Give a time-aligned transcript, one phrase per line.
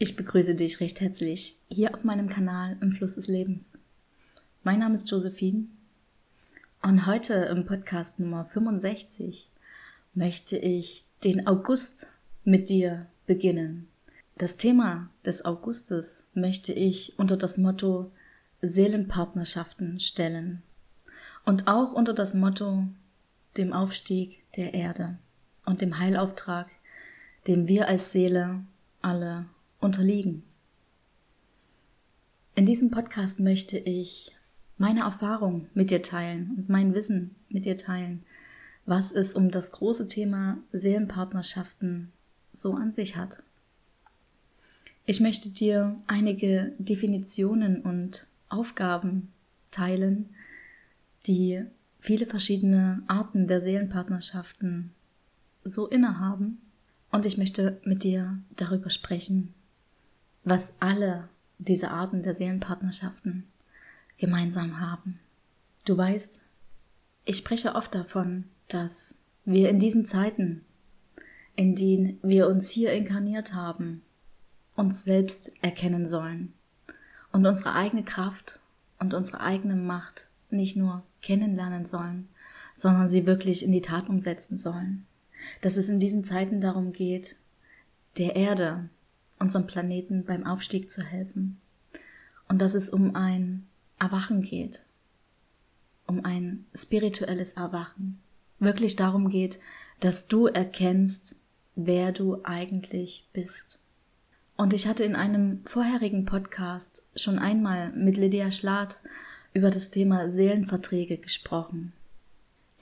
[0.00, 3.80] Ich begrüße dich recht herzlich hier auf meinem Kanal im Fluss des Lebens.
[4.62, 5.64] Mein Name ist Josephine
[6.82, 9.50] und heute im Podcast Nummer 65
[10.14, 12.06] möchte ich den August
[12.44, 13.88] mit dir beginnen.
[14.36, 18.12] Das Thema des Augustes möchte ich unter das Motto
[18.62, 20.62] Seelenpartnerschaften stellen
[21.44, 22.86] und auch unter das Motto
[23.56, 25.18] dem Aufstieg der Erde
[25.64, 26.68] und dem Heilauftrag,
[27.48, 28.60] dem wir als Seele
[29.02, 29.46] alle
[29.80, 30.42] unterliegen.
[32.54, 34.32] In diesem Podcast möchte ich
[34.76, 38.24] meine Erfahrung mit dir teilen und mein Wissen mit dir teilen,
[38.86, 42.12] was es um das große Thema Seelenpartnerschaften
[42.52, 43.42] so an sich hat.
[45.04, 49.32] Ich möchte dir einige Definitionen und Aufgaben
[49.70, 50.30] teilen,
[51.26, 51.64] die
[52.00, 54.92] viele verschiedene Arten der Seelenpartnerschaften
[55.64, 56.60] so innehaben.
[57.10, 59.54] Und ich möchte mit dir darüber sprechen,
[60.48, 63.46] was alle diese Arten der Seelenpartnerschaften
[64.16, 65.18] gemeinsam haben.
[65.84, 66.42] Du weißt,
[67.24, 70.64] ich spreche oft davon, dass wir in diesen Zeiten,
[71.56, 74.02] in denen wir uns hier inkarniert haben,
[74.74, 76.52] uns selbst erkennen sollen
[77.32, 78.60] und unsere eigene Kraft
[78.98, 82.28] und unsere eigene Macht nicht nur kennenlernen sollen,
[82.74, 85.06] sondern sie wirklich in die Tat umsetzen sollen.
[85.60, 87.36] Dass es in diesen Zeiten darum geht,
[88.16, 88.88] der Erde
[89.38, 91.60] unserem Planeten beim Aufstieg zu helfen.
[92.48, 93.66] Und dass es um ein
[93.98, 94.84] Erwachen geht,
[96.06, 98.20] um ein spirituelles Erwachen.
[98.58, 99.58] Wirklich darum geht,
[100.00, 101.36] dass du erkennst,
[101.74, 103.80] wer du eigentlich bist.
[104.56, 109.00] Und ich hatte in einem vorherigen Podcast schon einmal mit Lydia Schlath
[109.54, 111.92] über das Thema Seelenverträge gesprochen.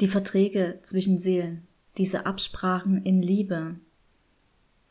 [0.00, 1.66] Die Verträge zwischen Seelen,
[1.98, 3.76] diese Absprachen in Liebe,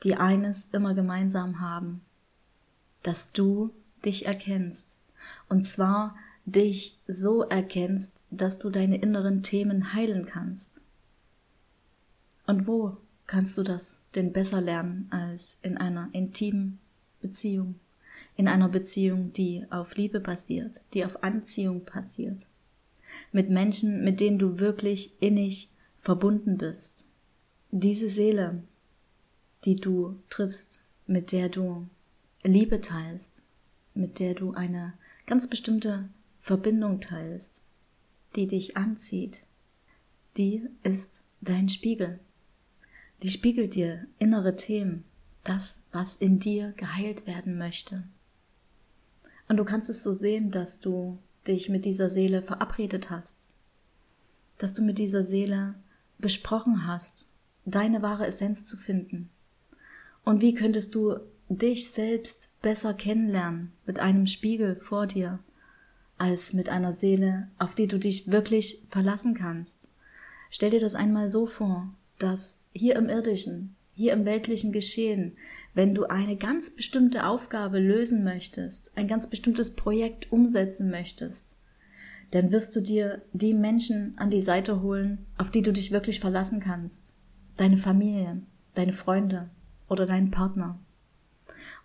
[0.03, 2.01] die eines immer gemeinsam haben,
[3.03, 3.71] dass du
[4.03, 5.01] dich erkennst.
[5.49, 6.15] Und zwar
[6.45, 10.81] dich so erkennst, dass du deine inneren Themen heilen kannst.
[12.45, 16.79] Und wo kannst du das denn besser lernen als in einer intimen
[17.21, 17.75] Beziehung?
[18.37, 22.47] In einer Beziehung, die auf Liebe basiert, die auf Anziehung basiert.
[23.31, 27.07] Mit Menschen, mit denen du wirklich innig verbunden bist.
[27.71, 28.63] Diese Seele,
[29.65, 31.87] die du triffst, mit der du
[32.43, 33.43] Liebe teilst,
[33.93, 34.93] mit der du eine
[35.25, 36.09] ganz bestimmte
[36.39, 37.65] Verbindung teilst,
[38.35, 39.45] die dich anzieht,
[40.37, 42.19] die ist dein Spiegel.
[43.23, 45.05] Die spiegelt dir innere Themen,
[45.43, 48.03] das, was in dir geheilt werden möchte.
[49.47, 53.49] Und du kannst es so sehen, dass du dich mit dieser Seele verabredet hast,
[54.57, 55.75] dass du mit dieser Seele
[56.17, 57.27] besprochen hast,
[57.65, 59.29] deine wahre Essenz zu finden,
[60.25, 61.15] und wie könntest du
[61.47, 65.39] dich selbst besser kennenlernen mit einem Spiegel vor dir,
[66.17, 69.89] als mit einer Seele, auf die du dich wirklich verlassen kannst?
[70.49, 75.37] Stell dir das einmal so vor, dass hier im irdischen, hier im weltlichen Geschehen,
[75.73, 81.61] wenn du eine ganz bestimmte Aufgabe lösen möchtest, ein ganz bestimmtes Projekt umsetzen möchtest,
[82.31, 86.19] dann wirst du dir die Menschen an die Seite holen, auf die du dich wirklich
[86.19, 87.15] verlassen kannst.
[87.55, 88.41] Deine Familie,
[88.73, 89.49] deine Freunde,
[89.87, 90.79] oder deinen Partner.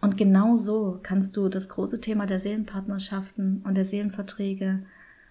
[0.01, 4.85] Und genau so kannst du das große Thema der Seelenpartnerschaften und der Seelenverträge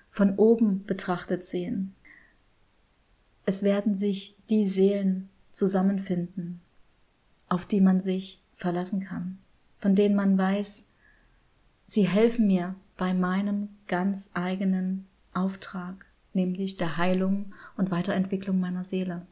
[0.09, 1.93] von oben betrachtet sehen.
[3.45, 6.61] Es werden sich die Seelen zusammenfinden,
[7.47, 9.39] auf die man sich verlassen kann,
[9.79, 10.85] von denen man weiß,
[11.87, 19.25] sie helfen mir bei meinem ganz eigenen Auftrag, nämlich der Heilung und Weiterentwicklung meiner Seele.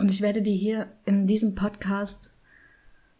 [0.00, 2.32] Und ich werde dir hier in diesem Podcast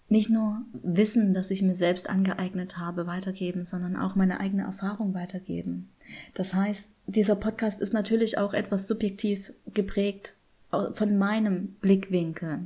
[0.08, 5.12] nicht nur Wissen, das ich mir selbst angeeignet habe, weitergeben, sondern auch meine eigene Erfahrung
[5.12, 5.90] weitergeben.
[6.32, 10.32] Das heißt, dieser Podcast ist natürlich auch etwas subjektiv geprägt
[10.70, 12.60] von meinem Blickwinkel.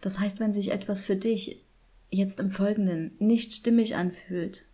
[0.00, 1.62] Das heißt, wenn sich etwas für dich
[2.10, 4.64] jetzt im Folgenden nicht stimmig anfühlt,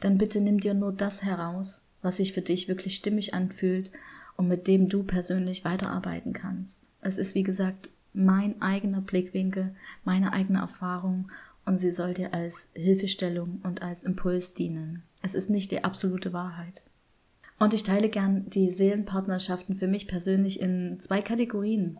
[0.00, 3.90] dann bitte nimm dir nur das heraus, was sich für dich wirklich stimmig anfühlt
[4.36, 6.90] und mit dem du persönlich weiterarbeiten kannst.
[7.00, 9.74] Es ist, wie gesagt, mein eigener Blickwinkel,
[10.04, 11.30] meine eigene Erfahrung
[11.66, 15.02] und sie soll dir als Hilfestellung und als Impuls dienen.
[15.22, 16.82] Es ist nicht die absolute Wahrheit.
[17.58, 21.98] Und ich teile gern die Seelenpartnerschaften für mich persönlich in zwei Kategorien,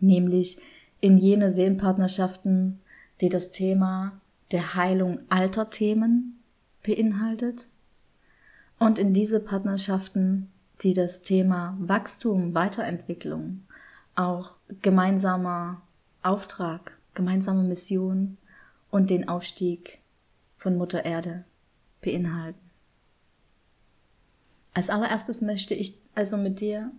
[0.00, 0.58] nämlich
[1.00, 2.80] in jene Seelenpartnerschaften,
[3.20, 4.20] die das Thema
[4.50, 6.40] der Heilung alter Themen
[6.82, 7.68] beinhaltet
[8.78, 10.48] und in diese Partnerschaften,
[10.82, 13.62] die das Thema Wachstum, Weiterentwicklung
[14.18, 15.80] auch gemeinsamer
[16.22, 18.36] Auftrag, gemeinsame Mission
[18.90, 20.02] und den Aufstieg
[20.56, 21.44] von Mutter Erde
[22.00, 22.58] beinhalten.
[24.74, 26.90] Als allererstes möchte ich also mit dir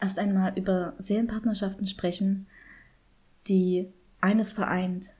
[0.00, 2.46] erst einmal über Seelenpartnerschaften sprechen,
[3.48, 5.10] die eines vereint,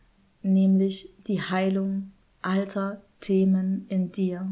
[0.42, 4.50] nämlich die Heilung alter Themen in dir,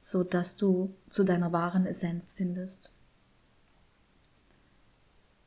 [0.00, 2.93] so dass du zu deiner wahren Essenz findest.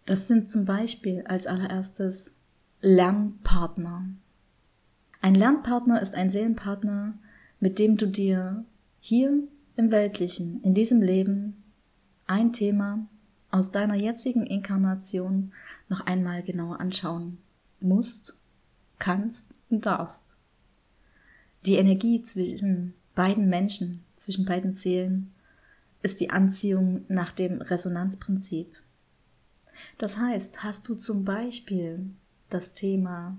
[0.08, 2.34] Das sind zum Beispiel als allererstes
[2.80, 4.06] Lernpartner.
[5.22, 7.20] Ein Lernpartner ist ein Seelenpartner,
[7.60, 8.64] mit dem du dir
[9.02, 9.44] hier
[9.76, 11.62] im Weltlichen, in diesem Leben,
[12.26, 13.06] ein Thema
[13.52, 15.52] aus deiner jetzigen Inkarnation
[15.90, 17.40] noch einmal genauer anschauen
[17.82, 18.38] musst,
[19.00, 20.36] kannst und darfst.
[21.66, 25.34] Die Energie zwischen beiden Menschen, zwischen beiden Seelen,
[26.02, 28.74] ist die Anziehung nach dem Resonanzprinzip.
[29.98, 32.10] Das heißt, hast du zum Beispiel
[32.50, 33.38] das Thema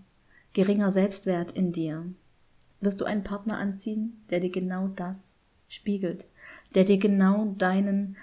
[0.53, 2.05] geringer Selbstwert in dir,
[2.81, 5.37] wirst du einen Partner anziehen, der dir genau das
[5.69, 6.27] spiegelt,
[6.75, 8.17] der dir genau deinen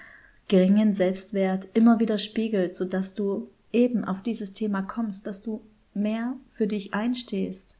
[0.48, 5.62] geringen Selbstwert immer wieder spiegelt, sodass du eben auf dieses Thema kommst, dass du
[5.94, 7.80] mehr für dich einstehst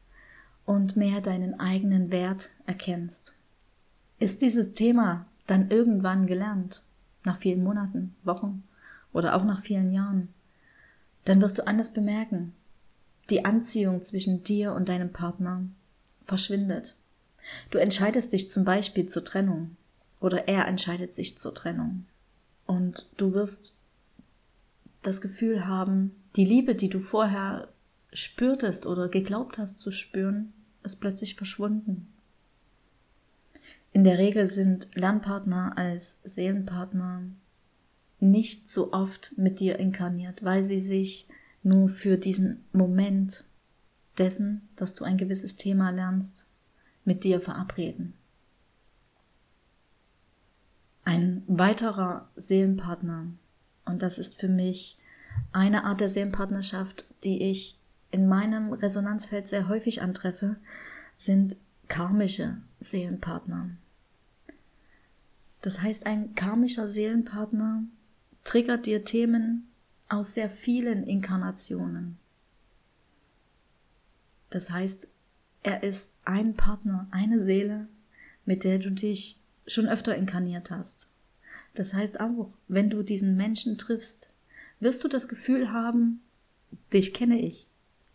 [0.66, 3.36] und mehr deinen eigenen Wert erkennst.
[4.20, 6.84] Ist dieses Thema dann irgendwann gelernt,
[7.24, 8.64] nach vielen Monaten, Wochen
[9.16, 10.28] oder auch nach vielen Jahren,
[11.24, 12.54] dann wirst du anders bemerken.
[13.30, 15.64] Die Anziehung zwischen dir und deinem Partner
[16.24, 16.96] verschwindet.
[17.72, 19.78] Du entscheidest dich zum Beispiel zur Trennung
[20.20, 22.06] oder er entscheidet sich zur Trennung.
[22.66, 23.78] Und du wirst
[25.02, 27.70] das Gefühl haben, die Liebe, die du vorher
[28.12, 30.52] spürtest oder geglaubt hast zu spüren,
[30.84, 32.12] ist plötzlich verschwunden.
[33.94, 37.24] In der Regel sind Lernpartner als Seelenpartner
[38.31, 41.27] nicht so oft mit dir inkarniert, weil sie sich
[41.63, 43.45] nur für diesen Moment
[44.18, 46.48] dessen, dass du ein gewisses Thema lernst,
[47.04, 48.13] mit dir verabreden.
[51.04, 53.27] Ein weiterer Seelenpartner,
[53.86, 54.98] und das ist für mich
[55.51, 57.78] eine Art der Seelenpartnerschaft, die ich
[58.12, 60.56] in meinem Resonanzfeld sehr häufig antreffe,
[61.16, 61.57] sind
[61.88, 63.71] karmische Seelenpartner.
[65.62, 67.83] Das heißt, ein karmischer Seelenpartner
[68.45, 69.68] triggert dir Themen
[70.07, 72.18] aus sehr vielen Inkarnationen.
[74.50, 75.09] Das heißt,
[75.63, 77.89] er ist ein Partner, eine Seele,
[78.45, 81.09] mit der du dich schon öfter inkarniert hast.
[81.74, 84.30] Das heißt auch, wenn du diesen Menschen triffst,
[84.80, 86.21] wirst du das Gefühl haben,
[86.94, 87.68] dich kenne ich,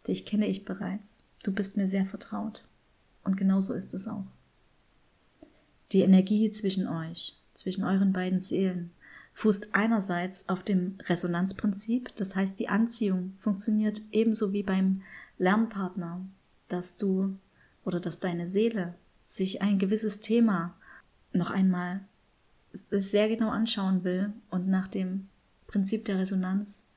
[0.06, 2.64] dich kenne ich bereits, du bist mir sehr vertraut.
[3.24, 4.26] Und genauso ist es auch.
[5.92, 8.92] Die Energie zwischen euch, zwischen euren beiden Seelen,
[9.40, 15.00] fußt einerseits auf dem Resonanzprinzip, das heißt die Anziehung funktioniert ebenso wie beim
[15.38, 16.20] Lernpartner,
[16.69, 17.38] dass du
[17.82, 18.94] oder dass deine Seele
[19.25, 20.76] sich ein gewisses Thema
[21.32, 22.00] noch einmal
[22.72, 25.28] sehr genau anschauen will und nach dem
[25.69, 26.90] Prinzip der Resonanz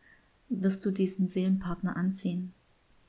[0.49, 2.53] wirst du diesen Seelenpartner anziehen.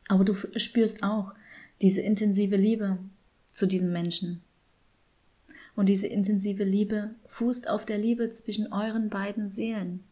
[0.07, 1.35] Aber du spürst auch
[1.83, 3.01] diese intensive Liebe
[3.51, 4.44] zu diesem Menschen.
[5.77, 10.05] Und diese intensive Liebe fußt auf der Liebe zwischen euren beiden Seelen,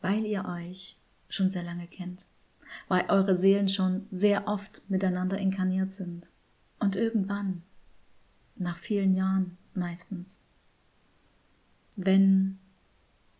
[0.00, 0.98] weil ihr euch
[1.28, 2.26] schon sehr lange kennt,
[2.88, 6.30] weil eure Seelen schon sehr oft miteinander inkarniert sind.
[6.78, 7.62] Und irgendwann,
[8.56, 10.44] nach vielen Jahren meistens,
[11.96, 12.58] wenn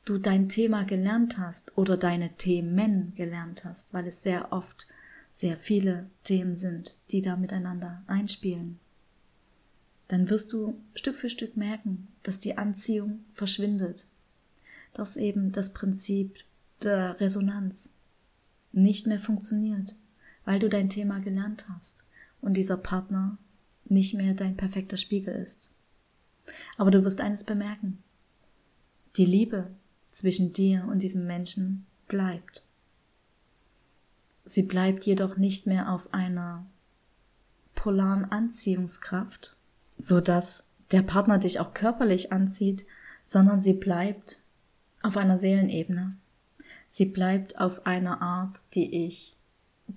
[0.05, 4.87] du dein Thema gelernt hast oder deine Themen gelernt hast, weil es sehr oft
[5.31, 8.79] sehr viele Themen sind, die da miteinander einspielen,
[10.09, 14.07] dann wirst du Stück für Stück merken, dass die Anziehung verschwindet,
[14.93, 16.45] dass eben das Prinzip
[16.83, 17.95] der Resonanz
[18.73, 19.97] nicht mehr funktioniert,
[20.45, 22.09] weil du dein Thema gelernt hast
[22.41, 23.39] und dieser Partner
[23.87, 25.73] nicht mehr dein perfekter Spiegel ist.
[26.77, 28.03] Aber du wirst eines bemerken.
[29.17, 29.71] Die Liebe
[30.11, 32.65] zwischen dir und diesem Menschen bleibt.
[34.45, 36.67] Sie bleibt jedoch nicht mehr auf einer
[37.75, 39.57] polaren Anziehungskraft,
[39.99, 42.87] so dass der Partner dich auch körperlich anzieht,
[43.25, 44.43] sondern sie bleibt
[45.03, 46.17] auf einer Seelenebene.
[46.89, 49.37] Sie bleibt auf einer Art, die ich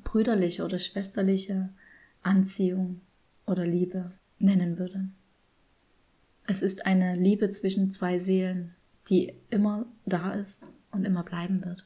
[0.03, 1.69] brüderliche oder schwesterliche
[2.23, 3.01] Anziehung
[3.45, 5.09] oder Liebe nennen würde.
[6.47, 8.75] Es ist eine Liebe zwischen zwei Seelen,
[9.09, 11.85] die immer da ist und immer bleiben wird.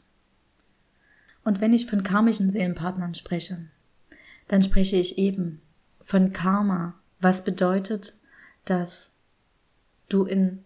[1.43, 3.67] Und wenn ich von karmischen Seelenpartnern spreche,
[4.47, 5.61] dann spreche ich eben
[6.01, 8.17] von Karma, was bedeutet,
[8.65, 9.17] dass
[10.09, 10.65] du in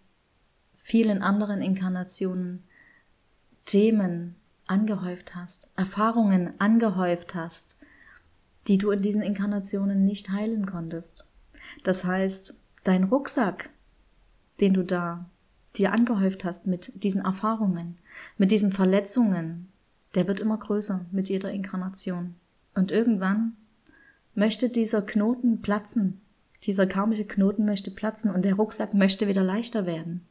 [0.75, 2.63] vielen anderen Inkarnationen
[3.65, 4.35] Themen
[4.67, 7.77] angehäuft hast, Erfahrungen angehäuft hast,
[8.67, 11.27] die du in diesen Inkarnationen nicht heilen konntest.
[11.83, 13.69] Das heißt, dein Rucksack,
[14.59, 15.29] den du da
[15.75, 17.97] dir angehäuft hast mit diesen Erfahrungen,
[18.37, 19.71] mit diesen Verletzungen,
[20.15, 22.35] der wird immer größer mit jeder Inkarnation.
[22.73, 23.57] Und irgendwann
[24.33, 26.21] möchte dieser Knoten platzen.
[26.65, 30.25] Dieser karmische Knoten möchte platzen und der Rucksack möchte wieder leichter werden.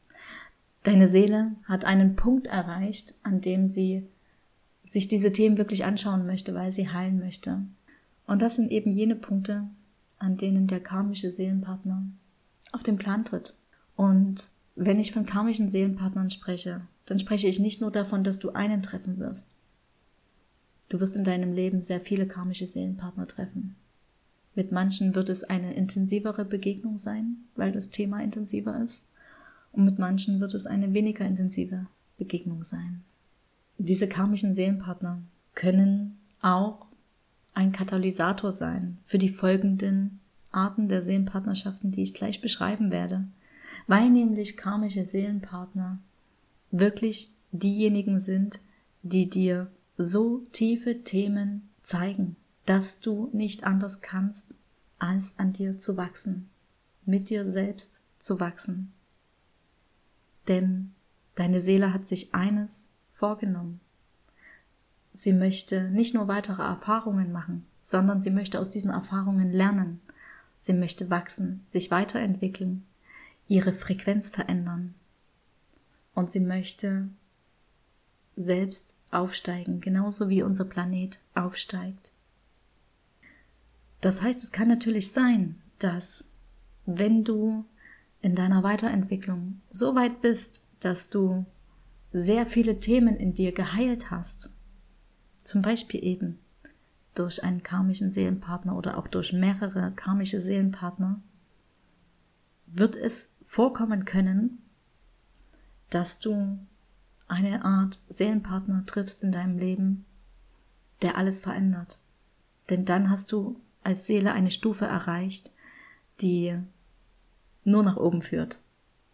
[0.83, 4.07] Deine Seele hat einen Punkt erreicht, an dem sie
[4.83, 7.61] sich diese Themen wirklich anschauen möchte, weil sie heilen möchte.
[8.27, 9.67] Und das sind eben jene Punkte,
[10.19, 12.03] an denen der karmische Seelenpartner
[12.71, 13.55] auf den Plan tritt.
[13.95, 18.51] Und wenn ich von karmischen Seelenpartnern spreche, dann spreche ich nicht nur davon, dass du
[18.51, 19.59] einen treffen wirst.
[20.89, 23.75] Du wirst in deinem Leben sehr viele karmische Seelenpartner treffen.
[24.55, 29.05] Mit manchen wird es eine intensivere Begegnung sein, weil das Thema intensiver ist.
[29.73, 33.03] Und mit manchen wird es eine weniger intensive Begegnung sein.
[33.77, 35.21] Diese karmischen Seelenpartner
[35.53, 36.87] können auch
[37.53, 40.19] ein Katalysator sein für die folgenden
[40.51, 43.25] Arten der Seelenpartnerschaften, die ich gleich beschreiben werde,
[43.87, 45.99] weil nämlich karmische Seelenpartner
[46.71, 48.59] wirklich diejenigen sind,
[49.03, 52.35] die dir so tiefe Themen zeigen,
[52.65, 54.55] dass du nicht anders kannst,
[54.99, 56.49] als an dir zu wachsen,
[57.05, 58.93] mit dir selbst zu wachsen.
[60.47, 60.93] Denn
[61.35, 63.79] deine Seele hat sich eines vorgenommen,
[65.17, 70.01] Sie möchte nicht nur weitere Erfahrungen machen, sondern sie möchte aus diesen Erfahrungen lernen.
[70.57, 72.85] Sie möchte wachsen, sich weiterentwickeln,
[73.47, 74.93] ihre Frequenz verändern.
[76.15, 77.07] Und sie möchte
[78.35, 82.11] selbst aufsteigen, genauso wie unser Planet aufsteigt.
[84.05, 86.25] Das heißt, es kann natürlich sein, dass
[86.85, 87.65] wenn du
[88.21, 91.47] in deiner Weiterentwicklung so weit bist, dass du
[92.11, 94.51] sehr viele Themen in dir geheilt hast,
[95.43, 96.37] zum Beispiel eben
[97.15, 101.19] durch einen karmischen Seelenpartner oder auch durch mehrere karmische Seelenpartner,
[102.67, 104.61] wird es vorkommen können,
[105.89, 106.59] dass du
[107.27, 110.05] eine Art Seelenpartner triffst in deinem Leben,
[111.01, 111.99] der alles verändert.
[112.69, 115.51] Denn dann hast du als Seele eine Stufe erreicht,
[116.21, 116.57] die
[117.63, 118.59] nur nach oben führt,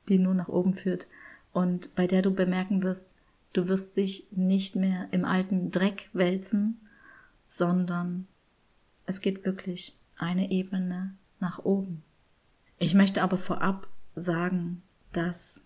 [0.10, 1.08] die nur nach oben führt
[1.54, 3.18] und bei der du bemerken wirst,
[3.54, 6.80] Du wirst dich nicht mehr im alten Dreck wälzen,
[7.46, 8.28] sondern
[9.06, 12.04] es geht wirklich eine Ebene nach oben.
[12.80, 15.66] Ich möchte aber vorab sagen, dass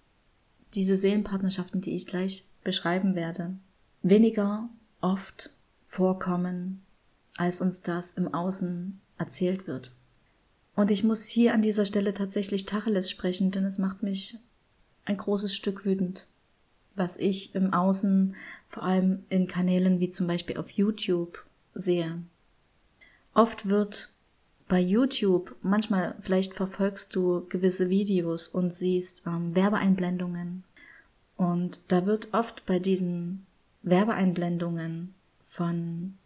[0.73, 3.53] diese Seelenpartnerschaften, die ich gleich beschreiben werde,
[4.01, 4.67] weniger
[4.99, 5.51] oft
[5.85, 6.81] vorkommen,
[7.37, 9.93] als uns das im Außen erzählt wird.
[10.75, 14.37] Und ich muss hier an dieser Stelle tatsächlich Tacheles sprechen, denn es macht mich
[15.05, 16.27] ein großes Stück wütend
[16.95, 18.35] was ich im Außen,
[18.67, 22.21] vor allem in Kanälen wie zum Beispiel auf YouTube, sehe.
[23.33, 24.11] Oft wird
[24.67, 30.63] bei YouTube, manchmal vielleicht verfolgst du gewisse Videos und siehst ähm, Werbeeinblendungen.
[31.35, 33.45] Und da wird oft bei diesen
[33.83, 35.13] Werbeeinblendungen
[35.49, 36.17] von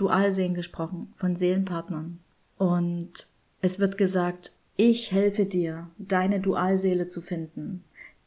[0.00, 2.20] Dualsehen gesprochen, von Seelenpartnern.
[2.56, 3.26] Und
[3.60, 7.84] es wird gesagt, ich helfe dir, deine Dualseele zu finden.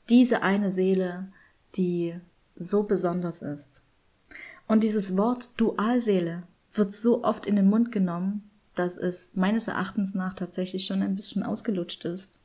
[0.09, 1.31] Diese eine Seele,
[1.75, 2.15] die
[2.55, 3.87] so besonders ist.
[4.67, 10.13] Und dieses Wort Dualseele wird so oft in den Mund genommen, dass es meines Erachtens
[10.13, 12.43] nach tatsächlich schon ein bisschen ausgelutscht ist.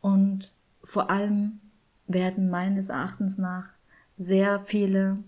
[0.00, 1.60] Und vor allem
[2.06, 3.72] werden meines Erachtens nach
[4.16, 5.18] sehr viele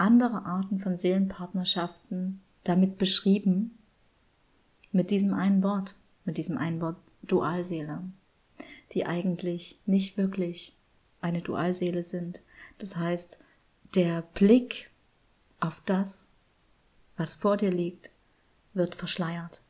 [0.00, 3.78] andere Arten von Seelenpartnerschaften damit beschrieben,
[4.92, 8.02] mit diesem einen Wort, mit diesem einen Wort Dualseele,
[8.92, 10.76] die eigentlich nicht wirklich
[11.20, 12.42] eine Dualseele sind.
[12.78, 13.44] Das heißt,
[13.94, 14.90] der Blick
[15.60, 16.28] auf das,
[17.16, 18.10] was vor dir liegt,
[18.72, 19.62] wird verschleiert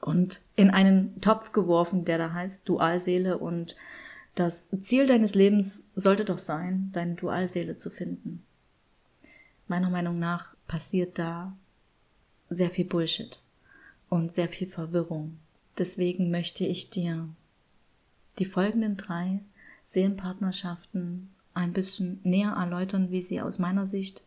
[0.00, 3.76] und in einen Topf geworfen, der da heißt Dualseele und
[4.36, 8.45] das Ziel deines Lebens sollte doch sein, deine Dualseele zu finden.
[9.68, 11.56] Meiner Meinung nach passiert da
[12.48, 13.40] sehr viel Bullshit
[14.08, 15.38] und sehr viel Verwirrung.
[15.78, 17.28] Deswegen möchte ich dir
[18.38, 19.40] die folgenden drei
[19.84, 24.24] Seelenpartnerschaften ein bisschen näher erläutern, wie sie aus meiner Sicht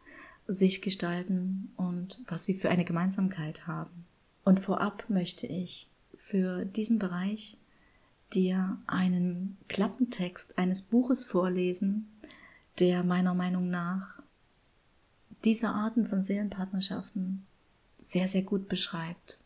[0.47, 4.05] sich gestalten und was sie für eine Gemeinsamkeit haben.
[4.43, 7.57] Und vorab möchte ich für diesen Bereich
[8.33, 12.09] dir einen Klappentext eines Buches vorlesen,
[12.79, 14.18] der meiner Meinung nach
[15.43, 17.45] diese Arten von Seelenpartnerschaften
[18.01, 19.39] sehr, sehr gut beschreibt.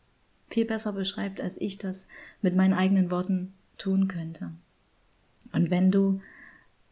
[0.48, 2.08] Viel besser beschreibt, als ich das
[2.42, 4.52] mit meinen eigenen Worten tun könnte.
[5.52, 6.20] Und wenn du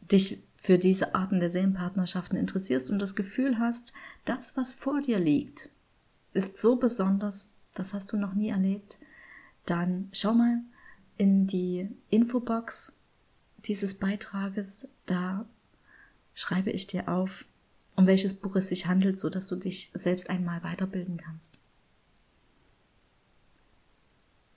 [0.00, 3.92] dich für diese Arten der Seelenpartnerschaften interessierst und das Gefühl hast,
[4.24, 5.70] das, was vor dir liegt,
[6.34, 8.98] ist so besonders, das hast du noch nie erlebt,
[9.66, 10.60] dann schau mal
[11.18, 12.94] in die Infobox
[13.58, 15.46] dieses Beitrages, da
[16.34, 17.44] schreibe ich dir auf,
[17.96, 21.60] um welches Buch es sich handelt, so dass du dich selbst einmal weiterbilden kannst.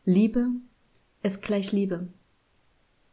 [0.06, 0.52] Liebe
[1.24, 2.08] ist gleich Liebe.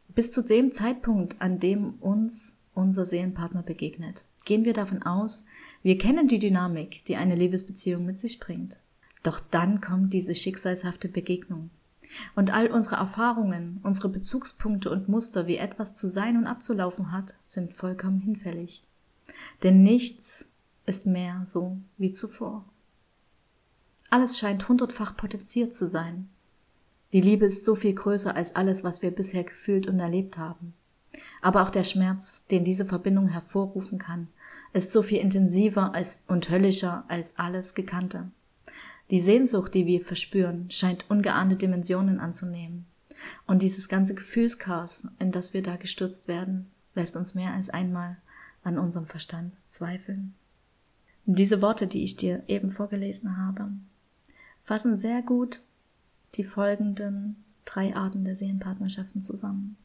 [0.09, 5.45] Bis zu dem Zeitpunkt, an dem uns unser Seelenpartner begegnet, gehen wir davon aus,
[5.81, 8.79] wir kennen die Dynamik, die eine Liebesbeziehung mit sich bringt.
[9.23, 11.71] Doch dann kommt diese schicksalshafte Begegnung.
[12.35, 17.33] Und all unsere Erfahrungen, unsere Bezugspunkte und Muster, wie etwas zu sein und abzulaufen hat,
[17.47, 18.83] sind vollkommen hinfällig.
[19.63, 20.47] Denn nichts
[20.85, 22.65] ist mehr so wie zuvor.
[24.09, 26.29] Alles scheint hundertfach potenziert zu sein.
[27.13, 30.73] Die Liebe ist so viel größer als alles, was wir bisher gefühlt und erlebt haben.
[31.41, 34.27] Aber auch der Schmerz, den diese Verbindung hervorrufen kann,
[34.73, 38.31] ist so viel intensiver als und höllischer als alles Gekannte.
[39.11, 42.85] Die Sehnsucht, die wir verspüren, scheint ungeahnte Dimensionen anzunehmen.
[43.45, 48.17] Und dieses ganze Gefühlschaos, in das wir da gestürzt werden, lässt uns mehr als einmal
[48.63, 50.33] an unserem Verstand zweifeln.
[51.25, 53.69] Diese Worte, die ich dir eben vorgelesen habe,
[54.61, 55.61] fassen sehr gut
[56.35, 59.77] die folgenden drei Arten der Seelenpartnerschaften zusammen.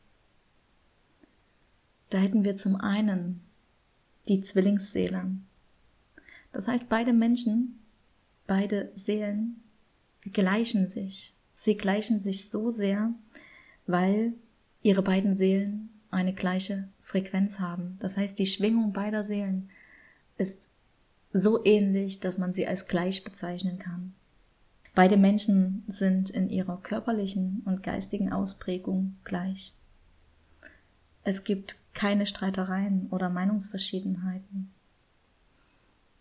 [2.11, 3.41] Da hätten wir zum einen
[4.29, 5.31] die Zwillingsseele.
[6.53, 7.79] Das heißt, beide Menschen,
[8.47, 9.63] beide Seelen
[10.33, 11.35] gleichen sich.
[11.53, 13.13] Sie gleichen sich so sehr,
[13.87, 14.35] weil
[14.83, 17.97] ihre beiden Seelen eine gleiche Frequenz haben.
[18.01, 19.71] Das heißt, die Schwingung beider Seelen
[20.37, 20.71] ist
[21.33, 24.15] so ähnlich, dass man sie als gleich bezeichnen kann.
[24.95, 29.73] Beide Menschen sind in ihrer körperlichen und geistigen Ausprägung gleich.
[31.23, 34.71] Es gibt keine Streitereien oder Meinungsverschiedenheiten.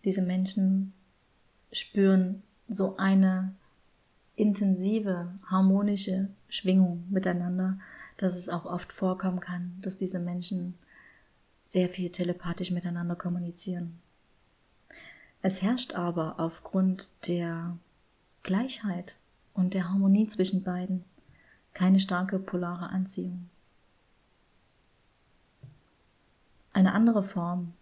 [0.04, 0.92] Diese Menschen
[1.72, 3.54] spüren so eine
[4.36, 7.78] intensive, harmonische Schwingung miteinander,
[8.18, 10.74] dass es auch oft vorkommen kann, dass diese Menschen
[11.66, 13.98] sehr viel telepathisch miteinander kommunizieren.
[15.40, 17.78] Es herrscht aber aufgrund der
[18.42, 19.18] Gleichheit
[19.54, 21.04] und der Harmonie zwischen beiden
[21.74, 23.48] keine starke polare Anziehung.
[26.72, 27.74] Eine andere Form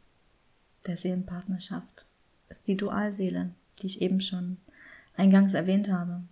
[0.87, 2.07] der Seelenpartnerschaft
[2.49, 4.59] ist die Dualseele, die ich eben schon
[5.17, 6.23] eingangs erwähnt habe.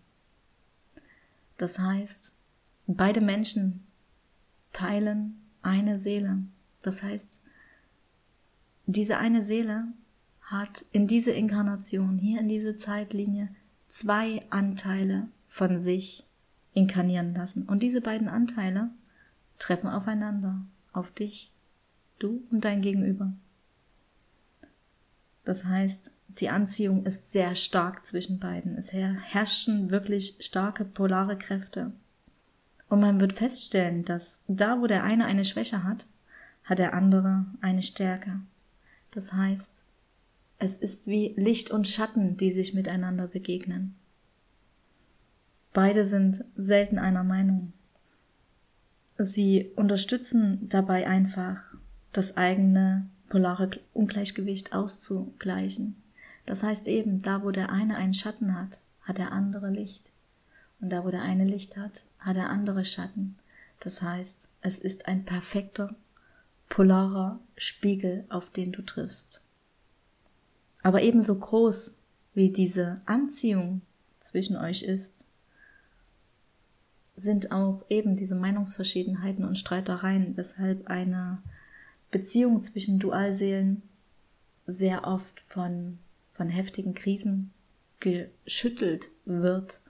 [1.57, 2.35] Das heißt,
[2.87, 3.84] beide Menschen
[4.75, 6.41] teilen eine Seele.
[6.83, 7.41] Das heißt,
[8.85, 9.87] diese eine Seele
[10.43, 13.49] hat in diese Inkarnation, hier in diese Zeitlinie,
[13.89, 16.27] zwei Anteile von sich
[16.75, 17.63] inkarnieren lassen.
[17.63, 18.91] Und diese beiden Anteile
[19.59, 21.51] treffen aufeinander, auf dich,
[22.19, 23.33] du und dein Gegenüber.
[25.45, 28.77] Das heißt, die Anziehung ist sehr stark zwischen beiden.
[28.77, 31.93] Es herrschen wirklich starke polare Kräfte.
[32.89, 36.07] Und man wird feststellen, dass da, wo der eine eine Schwäche hat,
[36.65, 38.41] hat der andere eine Stärke.
[39.11, 39.85] Das heißt,
[40.59, 43.95] es ist wie Licht und Schatten, die sich miteinander begegnen.
[45.73, 47.73] Beide sind selten einer Meinung.
[49.19, 51.59] Sie unterstützen dabei einfach,
[52.13, 55.97] das eigene polare Ungleichgewicht auszugleichen.
[56.47, 60.13] Das heißt eben, da wo der eine einen Schatten hat, hat der andere Licht.
[60.81, 63.37] Und da wo der eine Licht hat, hat der andere Schatten.
[63.81, 65.95] Das heißt, es ist ein perfekter,
[66.69, 69.43] polarer Spiegel, auf den du triffst.
[70.83, 71.97] Aber ebenso groß
[72.35, 73.83] wie diese Anziehung
[74.21, 75.27] zwischen euch ist,
[77.17, 81.43] sind auch eben diese Meinungsverschiedenheiten und Streitereien, weshalb eine
[82.11, 83.83] Beziehung zwischen Dualseelen
[84.67, 85.99] sehr oft von,
[86.33, 87.53] von heftigen Krisen
[88.01, 89.81] geschüttelt wird.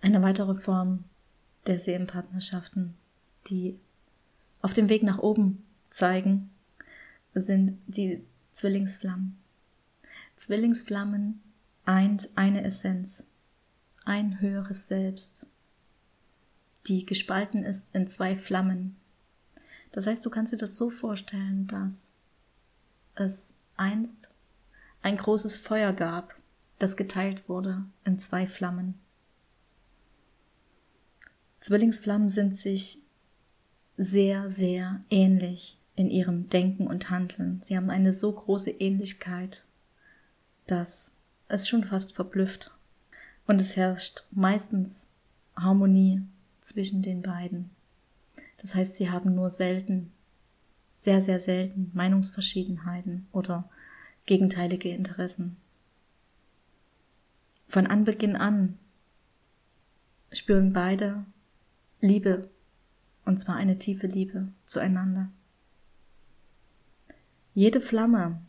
[0.00, 1.04] Eine weitere Form
[1.66, 2.94] der Seelenpartnerschaften,
[3.48, 3.78] die
[4.62, 6.50] auf dem Weg nach oben zeigen,
[7.34, 9.38] sind die Zwillingsflammen.
[10.36, 11.42] Zwillingsflammen
[11.84, 13.26] eint eine Essenz,
[14.04, 15.46] ein höheres Selbst,
[16.86, 18.96] die gespalten ist in zwei Flammen.
[19.92, 22.12] Das heißt, du kannst dir das so vorstellen, dass
[23.14, 24.30] es einst
[25.02, 26.34] ein großes Feuer gab,
[26.78, 28.98] das geteilt wurde in zwei Flammen.
[31.60, 33.00] Zwillingsflammen sind sich
[33.96, 37.60] sehr, sehr ähnlich in ihrem Denken und Handeln.
[37.62, 39.64] Sie haben eine so große Ähnlichkeit,
[40.66, 41.16] dass
[41.48, 42.72] es schon fast verblüfft.
[43.46, 45.08] Und es herrscht meistens
[45.56, 46.22] Harmonie
[46.60, 47.70] zwischen den beiden.
[48.58, 50.12] Das heißt, sie haben nur selten,
[50.98, 53.68] sehr, sehr selten Meinungsverschiedenheiten oder
[54.26, 55.56] gegenteilige Interessen.
[57.68, 58.78] Von Anbeginn an
[60.32, 61.24] spüren beide
[62.06, 62.48] Liebe,
[63.24, 65.30] und zwar eine tiefe Liebe zueinander.
[67.54, 68.40] Jede Flamme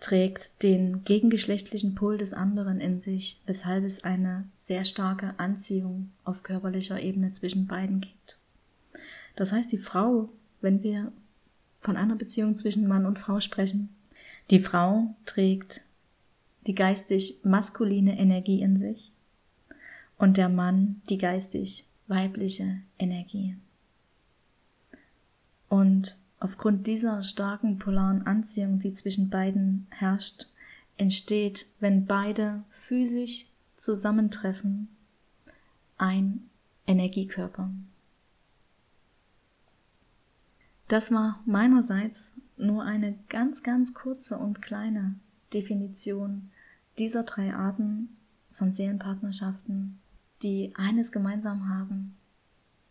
[0.00, 6.42] trägt den gegengeschlechtlichen Pol des anderen in sich, weshalb es eine sehr starke Anziehung auf
[6.42, 8.38] körperlicher Ebene zwischen beiden gibt.
[9.36, 10.28] Das heißt, die Frau,
[10.60, 11.12] wenn wir
[11.80, 13.94] von einer Beziehung zwischen Mann und Frau sprechen,
[14.50, 15.82] die Frau trägt
[16.66, 19.12] die geistig maskuline Energie in sich
[20.18, 23.56] und der Mann die geistig weibliche Energie.
[25.68, 30.46] Und aufgrund dieser starken polaren Anziehung, die zwischen beiden herrscht,
[30.96, 34.88] entsteht, wenn beide physisch zusammentreffen,
[35.98, 36.48] ein
[36.86, 37.70] Energiekörper.
[40.88, 45.16] Das war meinerseits nur eine ganz, ganz kurze und kleine
[45.52, 46.50] Definition
[46.98, 48.16] dieser drei Arten
[48.52, 49.98] von Seelenpartnerschaften,
[50.42, 52.16] die eines gemeinsam haben,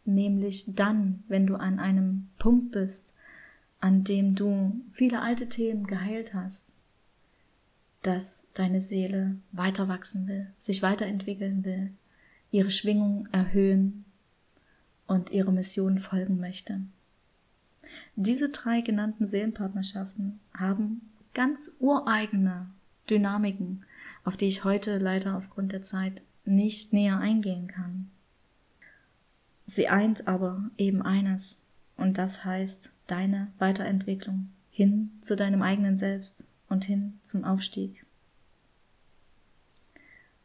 [0.05, 3.13] nämlich dann, wenn du an einem Punkt bist,
[3.79, 6.75] an dem du viele alte Themen geheilt hast,
[8.01, 11.91] dass deine Seele weiter wachsen will, sich weiterentwickeln will,
[12.51, 14.05] ihre Schwingung erhöhen
[15.07, 16.81] und ihre Mission folgen möchte.
[18.15, 21.01] Diese drei genannten Seelenpartnerschaften haben
[21.33, 22.69] ganz ureigene
[23.09, 23.85] Dynamiken,
[24.23, 28.09] auf die ich heute leider aufgrund der Zeit nicht näher eingehen kann.
[29.65, 31.59] Sie eint aber eben eines,
[31.97, 38.05] und das heißt deine Weiterentwicklung hin zu deinem eigenen Selbst und hin zum Aufstieg.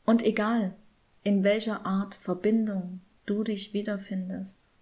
[0.04, 0.74] Und egal,
[1.22, 4.72] in welcher Art Verbindung du dich wiederfindest,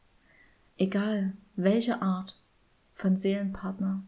[0.78, 2.40] egal welche Art
[2.94, 4.02] von Seelenpartner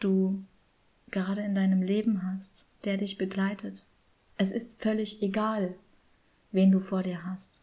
[0.00, 0.42] du
[1.10, 3.84] gerade in deinem Leben hast, der dich begleitet.
[4.36, 5.74] Es ist völlig egal,
[6.50, 7.62] wen du vor dir hast.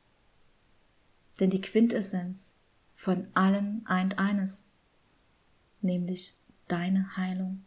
[1.40, 4.66] Denn die Quintessenz von allen eint eines,
[5.82, 6.36] nämlich
[6.68, 7.64] deine Heilung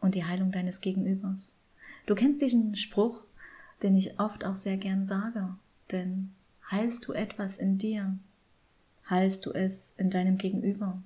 [0.00, 1.56] und die Heilung deines Gegenübers.
[2.06, 3.24] Du kennst diesen Spruch,
[3.82, 5.56] den ich oft auch sehr gern sage,
[5.90, 6.32] denn
[6.70, 8.18] heilst du etwas in dir,
[9.08, 11.02] heilst du es in deinem Gegenüber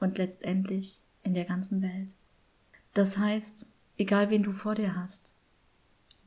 [0.00, 2.14] und letztendlich in der ganzen Welt.
[2.94, 3.66] Das heißt,
[3.98, 5.34] egal wen du vor dir hast,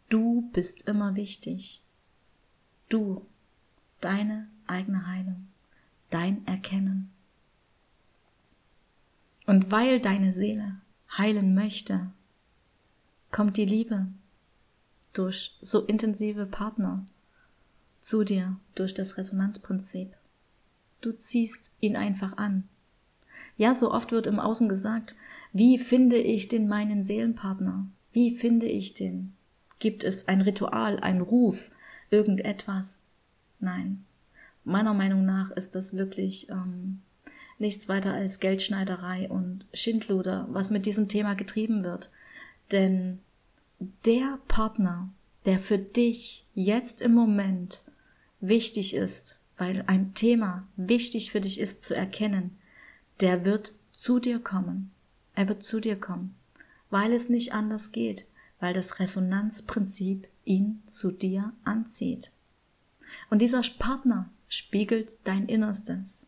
[0.10, 1.82] du bist immer wichtig.
[2.90, 3.26] Du,
[4.02, 5.48] deine eigene Heilung,
[6.10, 7.12] dein Erkennen.
[9.46, 10.82] Und weil deine Seele
[11.18, 12.12] heilen möchte,
[13.32, 14.08] kommt die Liebe
[15.14, 17.06] durch so intensive Partner
[18.00, 20.16] zu dir durch das Resonanzprinzip.
[21.02, 22.68] Du ziehst ihn einfach an.
[23.56, 25.16] Ja, so oft wird im Außen gesagt,
[25.54, 27.88] wie finde ich denn meinen Seelenpartner?
[28.12, 29.34] Wie finde ich den?
[29.80, 31.72] Gibt es ein Ritual, ein Ruf,
[32.10, 33.04] irgendetwas?
[33.60, 34.06] Nein.
[34.64, 37.02] Meiner Meinung nach ist das wirklich ähm,
[37.60, 42.12] nichts weiter als Geldschneiderei und Schindluder, was mit diesem Thema getrieben wird.
[42.72, 43.20] Denn
[44.06, 45.10] der Partner,
[45.46, 47.84] der für dich jetzt im Moment
[48.40, 52.58] wichtig ist, weil ein Thema wichtig für dich ist zu erkennen,
[53.20, 54.92] der wird zu dir kommen.
[55.34, 56.36] Er wird zu dir kommen,
[56.90, 58.26] weil es nicht anders geht,
[58.60, 62.32] weil das Resonanzprinzip ihn zu dir anzieht.
[63.30, 66.26] Und dieser Partner spiegelt dein Innerstes.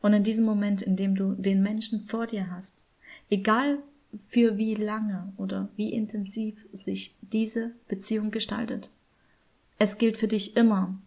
[0.00, 2.84] Und in diesem Moment, in dem du den Menschen vor dir hast,
[3.30, 3.78] egal
[4.28, 8.90] für wie lange oder wie intensiv sich diese Beziehung gestaltet,
[9.78, 10.98] es gilt für dich immer,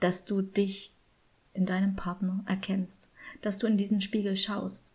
[0.00, 0.92] dass du dich
[1.52, 4.94] in deinem Partner erkennst, dass du in diesen Spiegel schaust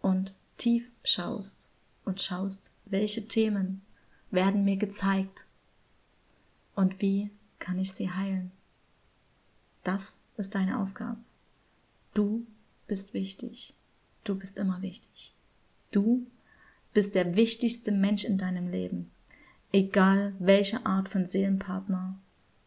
[0.00, 1.72] und tief schaust
[2.04, 3.82] und schaust, welche Themen
[4.30, 5.47] werden mir gezeigt
[6.78, 8.52] und wie kann ich sie heilen.
[9.82, 11.18] Das ist deine Aufgabe.
[12.14, 12.46] Du
[12.86, 13.74] bist wichtig.
[14.22, 15.34] Du bist immer wichtig.
[15.90, 16.24] Du
[16.94, 19.10] bist der wichtigste Mensch in deinem Leben,
[19.72, 22.16] egal welche Art von Seelenpartner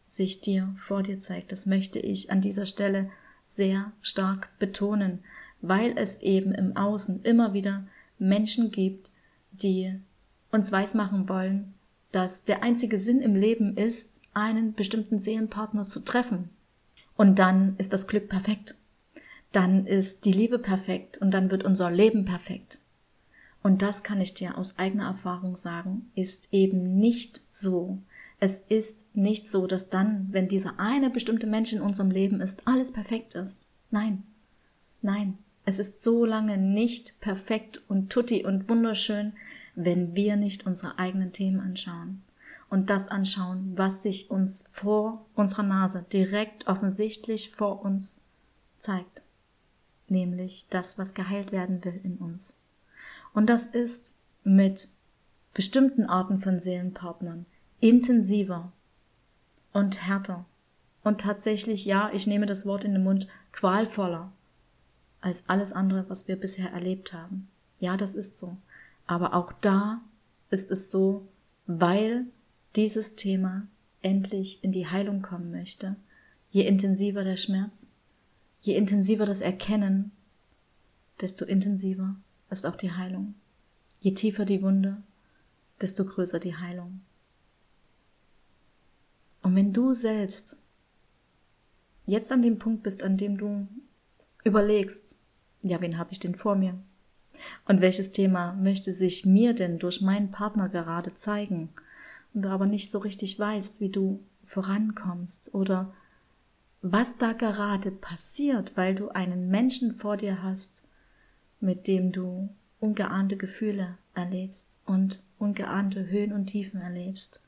[0.08, 1.50] sich dir vor dir zeigt.
[1.50, 3.10] Das möchte ich an dieser Stelle
[3.46, 5.20] sehr stark betonen,
[5.62, 7.86] weil es eben im Außen immer wieder
[8.18, 9.10] Menschen gibt,
[9.52, 9.98] die
[10.50, 11.72] uns weismachen wollen,
[12.12, 16.50] dass der einzige Sinn im Leben ist, einen bestimmten Seelenpartner zu treffen.
[17.16, 18.76] Und dann ist das Glück perfekt.
[19.50, 22.80] Dann ist die Liebe perfekt und dann wird unser Leben perfekt.
[23.62, 27.98] Und das kann ich dir aus eigener Erfahrung sagen, ist eben nicht so.
[28.40, 32.66] Es ist nicht so, dass dann, wenn dieser eine bestimmte Mensch in unserem Leben ist,
[32.66, 33.62] alles perfekt ist.
[33.90, 34.24] Nein.
[35.00, 35.38] Nein.
[35.64, 39.34] Es ist so lange nicht perfekt und tutti und wunderschön,
[39.74, 42.22] wenn wir nicht unsere eigenen Themen anschauen
[42.68, 48.20] und das anschauen, was sich uns vor unserer Nase direkt offensichtlich vor uns
[48.78, 49.22] zeigt,
[50.08, 52.58] nämlich das, was geheilt werden will in uns.
[53.32, 54.88] Und das ist mit
[55.54, 57.46] bestimmten Arten von Seelenpartnern
[57.80, 58.72] intensiver
[59.72, 60.44] und härter
[61.02, 64.32] und tatsächlich, ja, ich nehme das Wort in den Mund, qualvoller
[65.20, 67.48] als alles andere, was wir bisher erlebt haben.
[67.80, 68.56] Ja, das ist so.
[69.12, 70.00] Aber auch da
[70.48, 71.28] ist es so,
[71.66, 72.24] weil
[72.76, 73.68] dieses Thema
[74.00, 75.96] endlich in die Heilung kommen möchte.
[76.48, 77.90] Je intensiver der Schmerz,
[78.58, 80.12] je intensiver das Erkennen,
[81.20, 82.16] desto intensiver
[82.48, 83.34] ist auch die Heilung.
[84.00, 85.02] Je tiefer die Wunde,
[85.82, 87.02] desto größer die Heilung.
[89.42, 90.56] Und wenn du selbst
[92.06, 93.68] jetzt an dem Punkt bist, an dem du
[94.42, 95.18] überlegst,
[95.60, 96.82] ja, wen habe ich denn vor mir?
[97.66, 101.70] Und welches Thema möchte sich mir denn durch meinen Partner gerade zeigen?
[102.34, 105.92] Und du aber nicht so richtig weißt, wie du vorankommst oder
[106.82, 110.88] was da gerade passiert, weil du einen Menschen vor dir hast,
[111.60, 112.48] mit dem du
[112.80, 117.40] ungeahnte Gefühle erlebst und ungeahnte Höhen und Tiefen erlebst,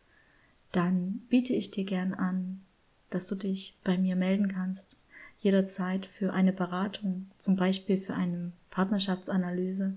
[0.71, 2.63] dann biete ich dir gern an,
[3.11, 4.99] dass du dich bei mir melden kannst,
[5.41, 9.95] jederzeit für eine Beratung, zum Beispiel für eine Partnerschaftsanalyse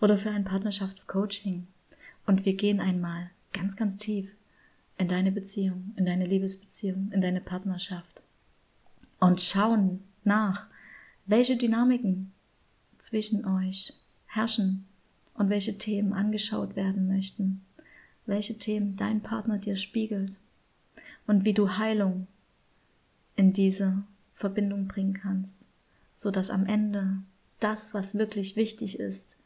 [0.00, 1.68] oder für ein Partnerschaftscoaching.
[2.26, 4.34] Und wir gehen einmal ganz, ganz tief
[4.98, 8.22] in deine Beziehung, in deine Liebesbeziehung, in deine Partnerschaft
[9.20, 10.66] und schauen nach,
[11.26, 12.32] welche Dynamiken
[12.98, 13.94] zwischen euch
[14.26, 14.86] herrschen
[15.34, 17.64] und welche Themen angeschaut werden möchten,
[18.26, 20.40] welche Themen dein Partner dir spiegelt
[21.26, 22.26] und wie du Heilung
[23.36, 24.02] in diese
[24.34, 25.68] Verbindung bringen kannst,
[26.14, 27.22] so dass am Ende
[27.60, 29.36] das, was wirklich wichtig ist,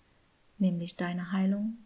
[0.58, 1.76] nämlich deine Heilung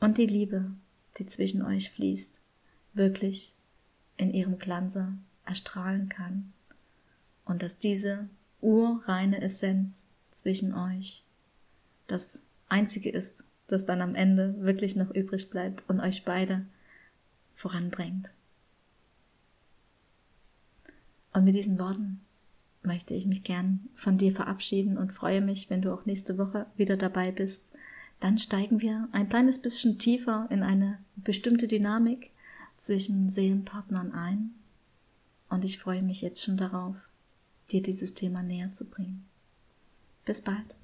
[0.00, 0.70] und die Liebe,
[1.18, 2.40] die zwischen euch fließt,
[2.92, 3.54] wirklich
[4.16, 6.52] in ihrem Glanze erstrahlen kann
[7.44, 8.28] und dass diese
[8.60, 11.24] urreine Essenz zwischen euch
[12.06, 16.66] das einzige ist, das dann am Ende wirklich noch übrig bleibt und euch beide
[17.54, 18.34] voranbringt.
[21.32, 22.20] Und mit diesen Worten
[22.82, 26.66] möchte ich mich gern von dir verabschieden und freue mich, wenn du auch nächste Woche
[26.76, 27.72] wieder dabei bist.
[28.20, 32.30] Dann steigen wir ein kleines bisschen tiefer in eine bestimmte Dynamik
[32.76, 34.50] zwischen Seelenpartnern ein.
[35.48, 36.96] Und ich freue mich jetzt schon darauf,
[37.70, 39.24] dir dieses Thema näher zu bringen.
[40.24, 40.76] Bis bald.